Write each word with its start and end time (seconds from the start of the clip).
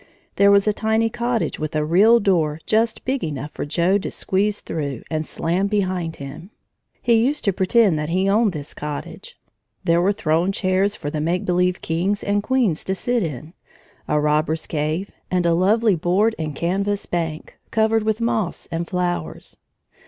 There 0.37 0.49
was 0.49 0.67
a 0.67 0.73
tiny 0.73 1.11
cottage, 1.11 1.59
with 1.59 1.75
a 1.75 1.85
real 1.85 2.19
door 2.19 2.59
just 2.65 3.05
big 3.05 3.23
enough 3.23 3.51
for 3.51 3.65
Joe 3.65 3.99
to 3.99 4.09
squeeze 4.09 4.59
through 4.61 5.03
and 5.11 5.27
slam 5.27 5.67
behind 5.67 6.15
him. 6.15 6.49
He 7.03 7.23
used 7.23 7.45
to 7.45 7.53
pretend 7.53 7.99
that 7.99 8.09
he 8.09 8.27
owned 8.27 8.51
this 8.51 8.73
cottage. 8.73 9.37
There 9.83 10.01
were 10.01 10.11
throne 10.11 10.51
chairs 10.53 10.95
for 10.95 11.11
the 11.11 11.21
make 11.21 11.45
believe 11.45 11.83
kings 11.83 12.23
and 12.23 12.41
queens 12.41 12.83
to 12.85 12.95
sit 12.95 13.21
in, 13.21 13.53
a 14.07 14.19
robber's 14.19 14.65
cave, 14.65 15.11
and 15.29 15.45
a 15.45 15.53
lovely 15.53 15.93
board 15.93 16.33
and 16.39 16.55
canvas 16.55 17.05
bank, 17.05 17.59
covered 17.69 18.01
with 18.01 18.19
moss 18.19 18.67
and 18.71 18.87
flowers. 18.87 19.57